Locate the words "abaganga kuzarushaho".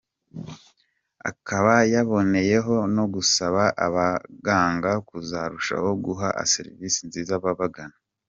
3.85-5.89